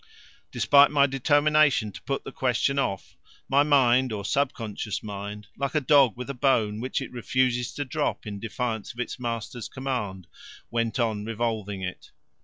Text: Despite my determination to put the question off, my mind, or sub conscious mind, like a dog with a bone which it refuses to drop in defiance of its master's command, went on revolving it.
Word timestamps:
Despite 0.49 0.89
my 0.89 1.05
determination 1.05 1.91
to 1.91 2.01
put 2.01 2.23
the 2.23 2.31
question 2.31 2.79
off, 2.79 3.15
my 3.47 3.61
mind, 3.61 4.11
or 4.11 4.25
sub 4.25 4.51
conscious 4.51 5.03
mind, 5.03 5.45
like 5.57 5.75
a 5.75 5.79
dog 5.79 6.17
with 6.17 6.27
a 6.27 6.33
bone 6.33 6.79
which 6.79 7.03
it 7.03 7.11
refuses 7.11 7.71
to 7.75 7.85
drop 7.85 8.25
in 8.25 8.39
defiance 8.39 8.93
of 8.93 8.99
its 8.99 9.19
master's 9.19 9.69
command, 9.69 10.25
went 10.71 10.97
on 10.99 11.23
revolving 11.23 11.83
it. 11.83 12.09